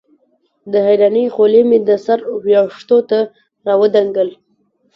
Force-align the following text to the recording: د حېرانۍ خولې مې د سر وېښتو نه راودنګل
د 0.71 0.73
حېرانۍ 0.85 1.25
خولې 1.33 1.61
مې 1.69 1.79
د 1.87 1.89
سر 2.05 2.19
وېښتو 2.45 2.97
نه 3.13 3.21
راودنګل 3.67 4.29